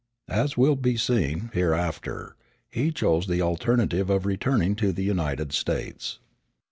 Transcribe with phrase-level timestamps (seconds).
[0.31, 2.35] As will be seen hereafter,
[2.71, 6.17] he chose the alternative of returning to the United States.